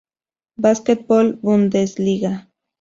[0.57, 2.49] Basketball Bundesliga.